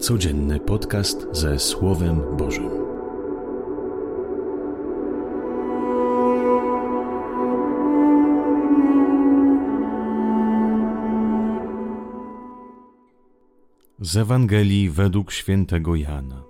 Codzienny 0.00 0.60
podcast 0.60 1.26
ze 1.32 1.58
Słowem 1.58 2.36
Bożym. 2.36 2.70
Z 14.00 14.16
Ewangelii 14.16 14.90
według 14.90 15.32
świętego 15.32 15.96
Jana. 15.96 16.42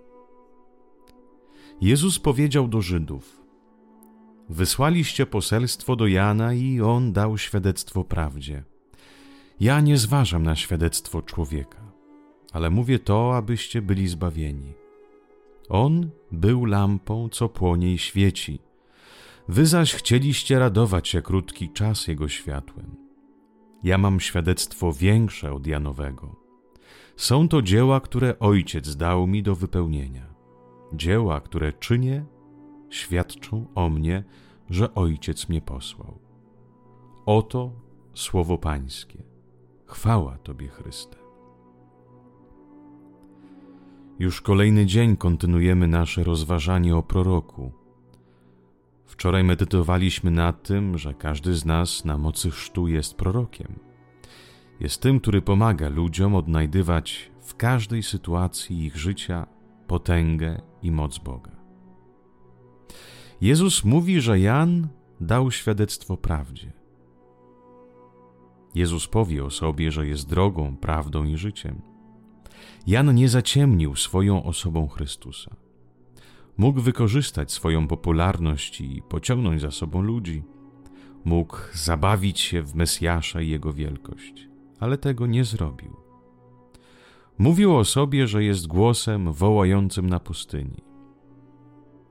Jezus 1.80 2.18
powiedział 2.18 2.68
do 2.68 2.80
Żydów: 2.82 3.40
Wysłaliście 4.48 5.26
poselstwo 5.26 5.96
do 5.96 6.06
Jana 6.06 6.54
i 6.54 6.80
on 6.80 7.12
dał 7.12 7.38
świadectwo 7.38 8.04
prawdzie. 8.04 8.64
Ja 9.60 9.80
nie 9.80 9.96
zważam 9.96 10.42
na 10.42 10.56
świadectwo 10.56 11.22
człowieka, 11.22 11.95
ale 12.56 12.70
mówię 12.70 12.98
to, 12.98 13.36
abyście 13.36 13.82
byli 13.82 14.08
zbawieni. 14.08 14.74
On 15.68 16.10
był 16.32 16.64
lampą, 16.64 17.28
co 17.28 17.48
płonie 17.48 17.92
i 17.92 17.98
świeci. 17.98 18.58
Wy 19.48 19.66
zaś 19.66 19.94
chcieliście 19.94 20.58
radować 20.58 21.08
się 21.08 21.22
krótki 21.22 21.70
czas 21.70 22.06
jego 22.06 22.28
światłem. 22.28 22.96
Ja 23.82 23.98
mam 23.98 24.20
świadectwo 24.20 24.92
większe 24.92 25.52
od 25.52 25.66
Janowego. 25.66 26.36
Są 27.16 27.48
to 27.48 27.62
dzieła, 27.62 28.00
które 28.00 28.38
Ojciec 28.38 28.96
dał 28.96 29.26
mi 29.26 29.42
do 29.42 29.54
wypełnienia. 29.54 30.26
Dzieła, 30.92 31.40
które 31.40 31.72
czynię, 31.72 32.24
świadczą 32.90 33.66
o 33.74 33.90
mnie, 33.90 34.24
że 34.70 34.94
Ojciec 34.94 35.48
mnie 35.48 35.60
posłał. 35.60 36.18
Oto 37.26 37.72
słowo 38.14 38.58
Pańskie. 38.58 39.22
Chwała 39.86 40.38
Tobie, 40.38 40.68
Chryste. 40.68 41.25
Już 44.18 44.40
kolejny 44.40 44.86
dzień 44.86 45.16
kontynuujemy 45.16 45.88
nasze 45.88 46.24
rozważanie 46.24 46.96
o 46.96 47.02
proroku. 47.02 47.72
Wczoraj 49.06 49.44
medytowaliśmy 49.44 50.30
nad 50.30 50.62
tym, 50.62 50.98
że 50.98 51.14
każdy 51.14 51.54
z 51.54 51.64
nas 51.64 52.04
na 52.04 52.18
mocy 52.18 52.50
chrztu 52.50 52.88
jest 52.88 53.14
prorokiem. 53.14 53.78
Jest 54.80 55.02
tym, 55.02 55.20
który 55.20 55.42
pomaga 55.42 55.88
ludziom 55.88 56.34
odnajdywać 56.34 57.30
w 57.40 57.56
każdej 57.56 58.02
sytuacji 58.02 58.84
ich 58.84 58.96
życia 58.96 59.46
potęgę 59.86 60.62
i 60.82 60.90
moc 60.90 61.18
Boga. 61.18 61.56
Jezus 63.40 63.84
mówi, 63.84 64.20
że 64.20 64.40
Jan 64.40 64.88
dał 65.20 65.50
świadectwo 65.50 66.16
prawdzie. 66.16 66.72
Jezus 68.74 69.08
powie 69.08 69.44
o 69.44 69.50
sobie, 69.50 69.90
że 69.90 70.06
jest 70.06 70.28
drogą, 70.28 70.76
prawdą 70.76 71.24
i 71.24 71.36
życiem. 71.36 71.95
Jan 72.86 73.14
nie 73.14 73.28
zaciemnił 73.28 73.96
swoją 73.96 74.44
osobą 74.44 74.88
Chrystusa. 74.88 75.56
Mógł 76.56 76.80
wykorzystać 76.80 77.52
swoją 77.52 77.88
popularność 77.88 78.80
i 78.80 79.02
pociągnąć 79.08 79.60
za 79.60 79.70
sobą 79.70 80.02
ludzi. 80.02 80.42
Mógł 81.24 81.56
zabawić 81.72 82.40
się 82.40 82.62
w 82.62 82.74
Mesjasza 82.74 83.40
i 83.40 83.48
jego 83.48 83.72
wielkość, 83.72 84.48
ale 84.80 84.98
tego 84.98 85.26
nie 85.26 85.44
zrobił. 85.44 85.96
Mówił 87.38 87.76
o 87.76 87.84
sobie, 87.84 88.26
że 88.26 88.44
jest 88.44 88.66
głosem 88.66 89.32
wołającym 89.32 90.10
na 90.10 90.20
pustyni. 90.20 90.82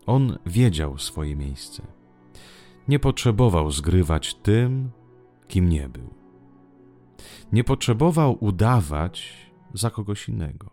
On 0.05 0.37
wiedział 0.45 0.97
swoje 0.97 1.35
miejsce. 1.35 1.87
Nie 2.87 2.99
potrzebował 2.99 3.71
zgrywać 3.71 4.35
tym, 4.35 4.89
kim 5.47 5.69
nie 5.69 5.89
był. 5.89 6.13
Nie 7.51 7.63
potrzebował 7.63 8.37
udawać 8.39 9.44
za 9.73 9.89
kogoś 9.89 10.29
innego. 10.29 10.69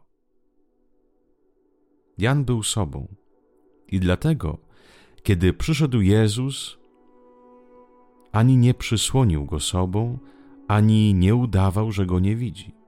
Jan 2.18 2.44
był 2.44 2.62
sobą 2.62 3.08
i 3.88 4.00
dlatego, 4.00 4.58
kiedy 5.22 5.52
przyszedł 5.52 6.00
Jezus, 6.00 6.78
ani 8.32 8.56
nie 8.56 8.74
przysłonił 8.74 9.44
go 9.44 9.60
sobą, 9.60 10.18
ani 10.68 11.14
nie 11.14 11.34
udawał, 11.34 11.92
że 11.92 12.06
go 12.06 12.18
nie 12.18 12.36
widzi. 12.36 12.82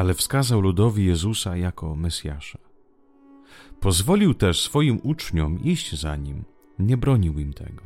ale 0.00 0.14
wskazał 0.14 0.60
ludowi 0.60 1.06
Jezusa 1.06 1.56
jako 1.56 1.96
Mesjasza. 1.96 2.69
Pozwolił 3.80 4.34
też 4.34 4.62
swoim 4.62 5.00
uczniom 5.02 5.62
iść 5.64 6.00
za 6.00 6.16
nim, 6.16 6.44
nie 6.78 6.96
bronił 6.96 7.38
im 7.38 7.52
tego. 7.52 7.82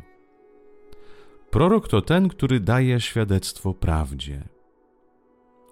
Prorok 1.50 1.88
to 1.88 2.02
ten, 2.02 2.28
który 2.28 2.60
daje 2.60 3.00
świadectwo 3.00 3.74
prawdzie. 3.74 4.48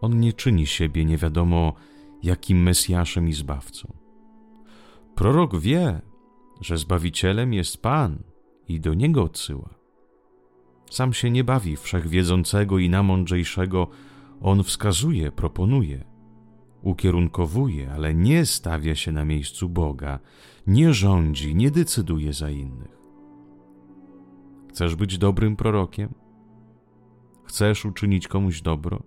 On 0.01 0.21
nie 0.21 0.33
czyni 0.33 0.67
siebie 0.67 1.05
nie 1.05 1.19
wiadomo 1.19 1.73
jakim 2.23 2.63
Mesjaszem 2.63 3.29
i 3.29 3.33
Zbawcą. 3.33 3.93
Prorok 5.15 5.57
wie, 5.57 6.01
że 6.61 6.79
Zbawicielem 6.79 7.53
jest 7.53 7.83
Pan 7.83 8.19
i 8.69 8.81
do 8.81 8.95
Niego 8.95 9.23
odsyła. 9.23 9.75
Sam 10.91 11.13
się 11.13 11.31
nie 11.31 11.45
bawi 11.45 11.77
wszechwiedzącego 11.77 12.79
i 12.79 12.89
namądrzejszego, 12.89 13.89
on 14.41 14.63
wskazuje, 14.63 15.33
proponuje– 15.33 16.05
ukierunkowuje, 16.83 17.93
ale 17.93 18.15
nie 18.15 18.47
stawia 18.47 18.95
się 18.95 19.13
na 19.13 19.25
miejscu 19.25 19.69
Boga, 19.69 20.19
nie 20.67 20.95
rządzi, 20.95 21.55
nie 21.55 21.71
decyduje 21.71 22.33
za 22.33 22.51
innych. 22.51 22.99
Chcesz 24.71 24.95
być 24.95 25.19
dobrym 25.19 25.57
prorokiem? 25.57 26.15
Chcesz 27.45 27.85
uczynić 27.85 28.29
komuś 28.29 28.61
dobro? 28.61 29.03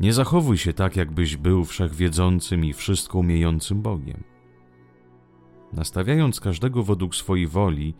Nie 0.00 0.12
zachowuj 0.12 0.58
się 0.58 0.72
tak, 0.72 0.96
jakbyś 0.96 1.36
był 1.36 1.64
wszechwiedzącym 1.64 2.64
i 2.64 2.72
wszystko 2.72 3.18
umiejącym 3.18 3.82
Bogiem. 3.82 4.24
Nastawiając 5.72 6.40
każdego 6.40 6.82
według 6.82 7.14
swojej 7.14 7.46
woli, 7.46 7.94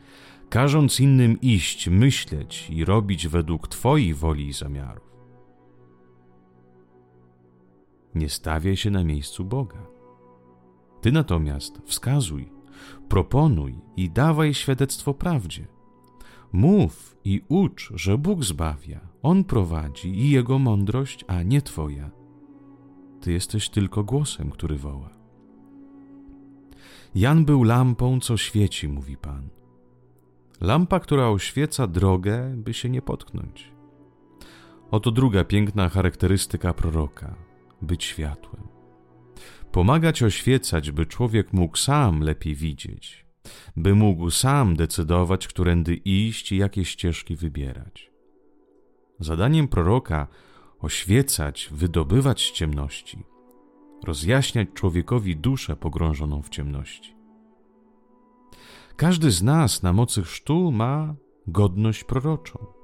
każąc 0.49 1.01
innym 1.01 1.41
iść, 1.41 1.89
myśleć 1.89 2.71
i 2.71 2.85
robić 2.85 3.29
według 3.29 3.69
Twojej 3.69 4.15
woli 4.15 4.47
i 4.47 4.53
zamiarów 4.53 5.12
nie 8.15 8.29
stawiaj 8.29 8.77
się 8.77 8.91
na 8.91 9.05
miejscu 9.05 9.45
Boga. 9.45 9.87
Ty 11.01 11.13
natomiast 11.13 11.81
wskazuj, 11.85 12.53
proponuj 13.09 13.79
i 13.97 14.11
dawaj 14.11 14.55
świadectwo 14.55 15.15
prawdzie. 15.15 15.67
Mów 16.53 17.17
i 17.25 17.41
ucz, 17.49 17.93
że 17.95 18.19
Bóg 18.19 18.45
zbawia, 18.45 19.01
On 19.23 19.45
prowadzi 19.45 20.09
i 20.09 20.31
Jego 20.31 20.59
mądrość, 20.59 21.25
a 21.29 21.43
nie 21.43 21.63
Twoja. 21.63 22.11
Ty 23.21 23.33
jesteś 23.33 23.69
tylko 23.69 24.05
głosem, 24.05 24.51
który 24.51 24.77
woła. 24.77 25.11
Jan 27.15 27.45
był 27.45 27.63
lampą, 27.65 28.21
co 28.21 28.37
świeci, 28.37 28.89
mówi 28.89 29.17
Pan. 29.17 29.49
Lampa, 30.61 31.01
która 31.01 31.29
oświeca 31.29 31.87
drogę, 31.87 32.55
by 32.57 32.75
się 32.75 32.91
nie 32.91 33.03
potknąć. 33.03 33.73
Oto 34.91 35.11
druga 35.11 35.45
piękna 35.45 35.89
charakterystyka 35.89 36.75
proroka 36.75 37.35
być 37.83 38.05
światłem. 38.05 38.69
Pomagać 39.73 40.23
oświecać, 40.23 40.91
by 40.91 41.07
człowiek 41.07 41.53
mógł 41.53 41.77
sam 41.77 42.21
lepiej 42.21 42.55
widzieć, 42.55 43.27
by 43.77 43.95
mógł 43.95 44.31
sam 44.31 44.77
decydować, 44.77 45.47
którędy 45.49 45.95
iść 45.95 46.53
i 46.53 46.57
jakie 46.57 46.85
ścieżki 46.85 47.37
wybierać. 47.37 48.11
Zadaniem 49.21 49.69
proroka 49.69 50.29
oświecać, 50.81 51.69
wydobywać 51.73 52.41
z 52.41 52.53
ciemności, 52.53 53.25
rozjaśniać 54.05 54.69
człowiekowi 54.75 55.37
duszę 55.37 55.77
pogrążoną 55.77 56.43
w 56.43 56.49
ciemności. 56.49 57.15
Każdy 58.97 59.31
z 59.31 59.43
nas 59.43 59.83
na 59.83 59.93
mocy 59.93 60.23
chrztu 60.23 60.73
ma 60.73 61.15
godność 61.47 62.05
proroczą. 62.05 62.82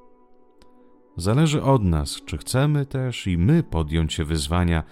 Zależy 1.19 1.63
od 1.63 1.85
nas, 1.85 2.23
czy 2.25 2.39
chcemy 2.39 2.87
też 2.87 3.27
i 3.27 3.39
my 3.39 3.63
podjąć 3.63 4.13
się 4.13 4.25
wyzwania, 4.25 4.83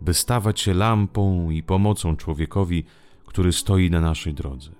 by 0.00 0.14
stawać 0.14 0.60
się 0.60 0.74
lampą 0.74 1.50
i 1.50 1.62
pomocą 1.62 2.16
człowiekowi, 2.16 2.84
który 3.26 3.52
stoi 3.52 3.90
na 3.90 4.00
naszej 4.00 4.34
drodze. 4.34 4.70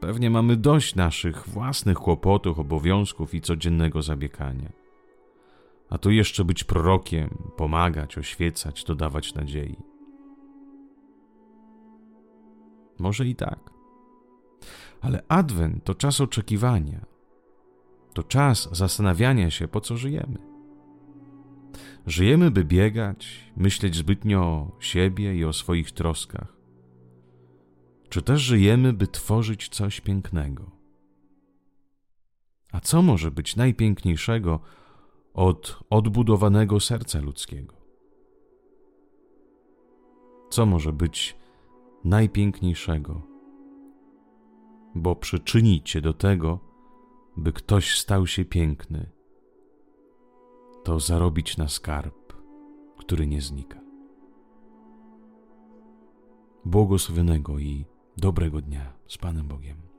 Pewnie 0.00 0.30
mamy 0.30 0.56
dość 0.56 0.94
naszych 0.94 1.48
własnych 1.48 1.98
kłopotów, 1.98 2.58
obowiązków 2.58 3.34
i 3.34 3.40
codziennego 3.40 4.02
zabiegania. 4.02 4.72
A 5.90 5.98
tu 5.98 6.10
jeszcze 6.10 6.44
być 6.44 6.64
prorokiem, 6.64 7.38
pomagać, 7.56 8.18
oświecać, 8.18 8.84
dodawać 8.84 9.34
nadziei. 9.34 9.76
Może 12.98 13.26
i 13.26 13.34
tak. 13.34 13.70
Ale 15.00 15.22
Adwent 15.28 15.84
to 15.84 15.94
czas 15.94 16.20
oczekiwania 16.20 17.15
to 18.16 18.22
czas 18.22 18.68
zastanawiania 18.72 19.50
się, 19.50 19.68
po 19.68 19.80
co 19.80 19.96
żyjemy. 19.96 20.38
Żyjemy, 22.06 22.50
by 22.50 22.64
biegać, 22.64 23.52
myśleć 23.56 23.96
zbytnio 23.96 24.40
o 24.40 24.70
siebie 24.80 25.36
i 25.36 25.44
o 25.44 25.52
swoich 25.52 25.92
troskach. 25.92 26.56
czy 28.08 28.22
też 28.22 28.40
żyjemy, 28.40 28.92
by 28.92 29.06
tworzyć 29.06 29.68
coś 29.68 30.00
pięknego? 30.00 30.70
A 32.72 32.80
co 32.80 33.02
może 33.02 33.30
być 33.30 33.56
najpiękniejszego 33.56 34.60
od 35.34 35.78
odbudowanego 35.90 36.80
serca 36.80 37.20
ludzkiego? 37.20 37.74
Co 40.50 40.66
może 40.66 40.92
być 40.92 41.36
najpiękniejszego? 42.04 43.22
Bo 44.94 45.16
przyczynić 45.16 45.90
się 45.90 46.00
do 46.00 46.12
tego, 46.12 46.75
by 47.36 47.52
ktoś 47.52 47.98
stał 47.98 48.26
się 48.26 48.44
piękny, 48.44 49.10
to 50.84 51.00
zarobić 51.00 51.56
na 51.56 51.68
skarb, 51.68 52.32
który 52.98 53.26
nie 53.26 53.40
znika. 53.40 53.80
Błogosławionego 56.64 57.58
i 57.58 57.84
dobrego 58.16 58.60
dnia 58.60 58.92
z 59.08 59.18
Panem 59.18 59.48
Bogiem. 59.48 59.95